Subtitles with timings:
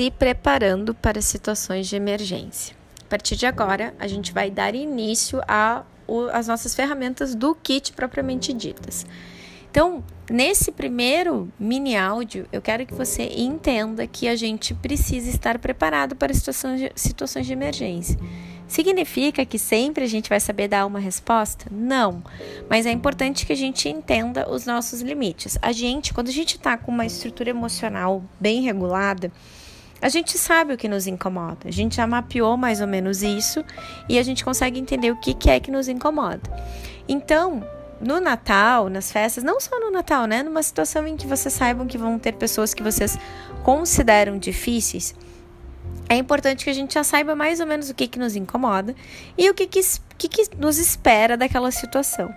[0.00, 2.74] se preparando para situações de emergência.
[3.02, 5.42] A partir de agora, a gente vai dar início
[6.32, 9.04] às nossas ferramentas do kit propriamente ditas.
[9.70, 15.58] Então, nesse primeiro mini áudio, eu quero que você entenda que a gente precisa estar
[15.58, 18.18] preparado para situações de, situações de emergência.
[18.66, 21.66] Significa que sempre a gente vai saber dar uma resposta?
[21.70, 22.22] Não.
[22.70, 25.58] Mas é importante que a gente entenda os nossos limites.
[25.60, 29.30] A gente, quando a gente está com uma estrutura emocional bem regulada,
[30.00, 31.68] a gente sabe o que nos incomoda.
[31.68, 33.64] A gente já mapeou mais ou menos isso
[34.08, 36.40] e a gente consegue entender o que, que é que nos incomoda.
[37.08, 37.64] Então,
[38.00, 40.42] no Natal, nas festas, não só no Natal, né?
[40.42, 43.18] Numa situação em que vocês saibam que vão ter pessoas que vocês
[43.62, 45.14] consideram difíceis
[46.10, 48.96] é importante que a gente já saiba mais ou menos o que, que nos incomoda
[49.38, 49.80] e o que, que,
[50.18, 52.34] que, que nos espera daquela situação.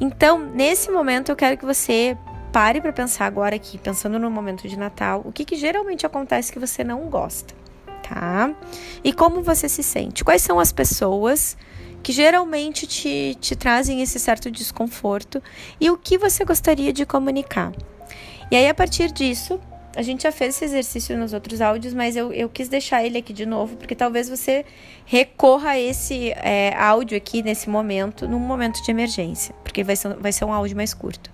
[0.00, 2.18] Então, nesse momento, eu quero que você
[2.54, 6.52] pare para pensar agora aqui, pensando no momento de Natal, o que, que geralmente acontece
[6.52, 7.52] que você não gosta,
[8.08, 8.54] tá?
[9.02, 10.22] E como você se sente?
[10.22, 11.56] Quais são as pessoas
[12.00, 15.42] que geralmente te, te trazem esse certo desconforto
[15.80, 17.72] e o que você gostaria de comunicar?
[18.52, 19.58] E aí, a partir disso,
[19.96, 23.18] a gente já fez esse exercício nos outros áudios, mas eu, eu quis deixar ele
[23.18, 24.64] aqui de novo, porque talvez você
[25.04, 30.14] recorra a esse é, áudio aqui nesse momento, num momento de emergência, porque vai ser,
[30.14, 31.32] vai ser um áudio mais curto.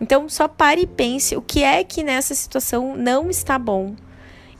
[0.00, 3.94] Então, só pare e pense o que é que nessa situação não está bom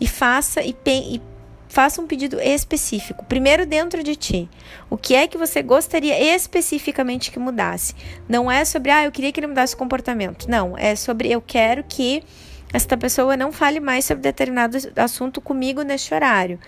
[0.01, 1.23] e faça e, e
[1.71, 3.25] faça um pedido específico.
[3.25, 4.51] Primeiro dentro de ti.
[4.91, 7.95] O que é que você gostaria especificamente que mudasse?
[8.29, 10.49] Não é sobre, ah, eu queria que ele mudasse o comportamento.
[10.49, 12.23] Não, é sobre eu quero que
[12.73, 16.59] esta pessoa não fale mais sobre determinado assunto comigo neste horário.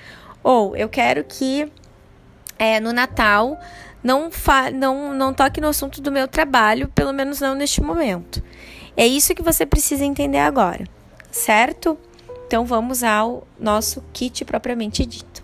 [0.42, 1.70] Ou eu quero que
[2.58, 3.58] é, no Natal
[4.02, 4.30] não,
[4.74, 8.42] não, não toque no assunto do meu trabalho, pelo menos não neste momento.
[8.96, 10.84] É isso que você precisa entender agora,
[11.30, 11.96] certo?
[12.46, 15.41] Então vamos ao nosso kit propriamente dito.